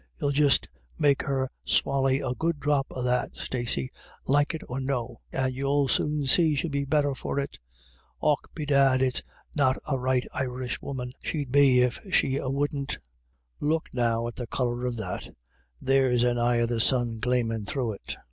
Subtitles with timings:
[0.19, 3.91] You'll just make her swally a good dhrop of that, Stacey,
[4.25, 7.59] like it or no, and you'll soon see she'll be the better for it.
[8.19, 9.21] Och, bedad, it's
[9.55, 12.97] not a right Irishwoman she'd be if she a wouldn't.
[13.59, 15.29] Look, now, at the colour of that;
[15.79, 18.17] there's an eye of the sun glamin' through it.